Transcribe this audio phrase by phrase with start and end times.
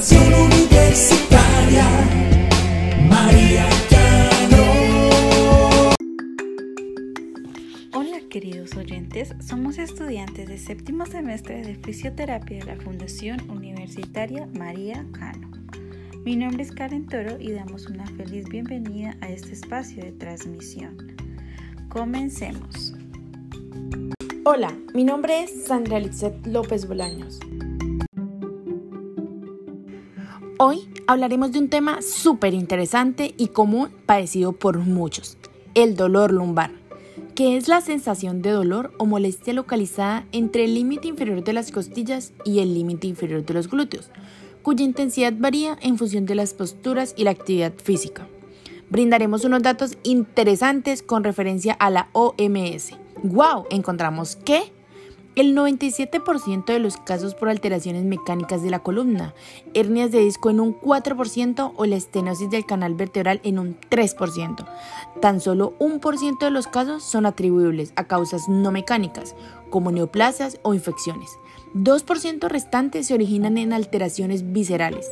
[0.00, 1.84] Fundación Universitaria
[3.06, 4.64] María Cano.
[7.92, 15.04] Hola queridos oyentes, somos estudiantes de séptimo semestre de fisioterapia de la Fundación Universitaria María
[15.12, 15.50] Cano.
[16.24, 21.14] Mi nombre es Karen Toro y damos una feliz bienvenida a este espacio de transmisión.
[21.90, 22.94] Comencemos.
[24.46, 27.38] Hola, mi nombre es Sandra Lixet López Bolaños.
[30.62, 35.38] Hoy hablaremos de un tema súper interesante y común padecido por muchos,
[35.72, 36.70] el dolor lumbar,
[37.34, 41.70] que es la sensación de dolor o molestia localizada entre el límite inferior de las
[41.70, 44.10] costillas y el límite inferior de los glúteos,
[44.60, 48.28] cuya intensidad varía en función de las posturas y la actividad física.
[48.90, 52.98] Brindaremos unos datos interesantes con referencia a la OMS.
[53.22, 53.64] ¡Wow!
[53.70, 54.74] Encontramos que
[55.36, 59.34] el 97% de los casos por alteraciones mecánicas de la columna,
[59.74, 64.66] hernias de disco en un 4% o la estenosis del canal vertebral en un 3%.
[65.20, 69.34] Tan solo un por ciento de los casos son atribuibles a causas no mecánicas,
[69.70, 71.30] como neoplasias o infecciones.
[71.74, 75.08] 2% restantes se originan en alteraciones viscerales.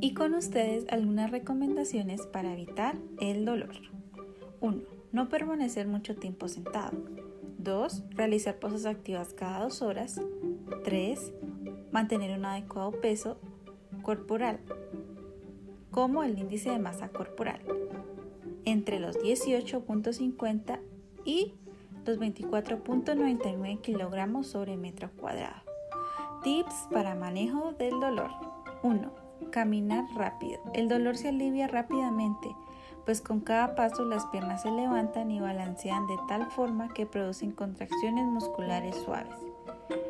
[0.00, 3.74] Y con ustedes algunas recomendaciones para evitar el dolor.
[4.60, 4.78] 1.
[5.12, 6.92] No permanecer mucho tiempo sentado.
[7.62, 8.02] 2.
[8.10, 10.20] Realizar poses activas cada dos horas.
[10.84, 11.32] 3.
[11.90, 13.38] Mantener un adecuado peso
[14.02, 14.58] corporal,
[15.90, 17.60] como el índice de masa corporal,
[18.64, 20.80] entre los 18.50
[21.24, 21.54] y
[22.04, 25.62] los 24.99 kilogramos sobre metro cuadrado.
[26.42, 28.30] Tips para manejo del dolor.
[28.82, 29.12] 1.
[29.50, 30.60] Caminar rápido.
[30.74, 32.48] El dolor se alivia rápidamente
[33.04, 37.52] pues con cada paso las piernas se levantan y balancean de tal forma que producen
[37.52, 39.36] contracciones musculares suaves.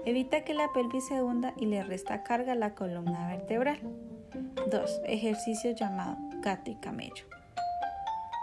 [0.04, 3.80] Evita que la pelvis se hunda y le resta carga a la columna vertebral.
[4.70, 5.00] 2.
[5.06, 7.24] Ejercicio llamado gato y camello.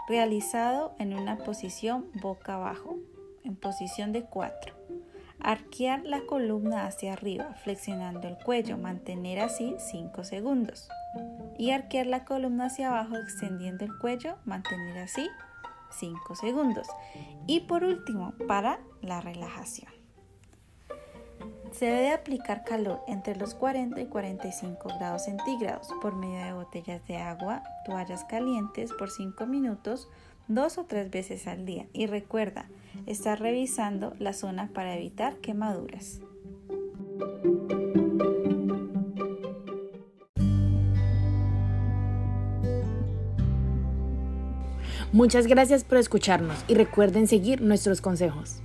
[0.08, 2.96] Realizado en una posición boca abajo,
[3.44, 4.79] en posición de 4.
[5.42, 10.88] Arquear la columna hacia arriba, flexionando el cuello, mantener así 5 segundos
[11.58, 15.28] y arquear la columna hacia abajo extendiendo el cuello, mantener así
[15.90, 16.88] 5 segundos.
[17.46, 19.92] Y por último, para la relajación.
[21.72, 27.06] Se debe aplicar calor entre los 40 y 45 grados centígrados por medio de botellas
[27.06, 30.08] de agua, toallas calientes por 5 minutos,
[30.50, 31.86] dos o tres veces al día.
[31.92, 32.68] Y recuerda,
[33.06, 36.20] estar revisando la zona para evitar quemaduras.
[45.12, 48.60] Muchas gracias por escucharnos y recuerden seguir nuestros consejos.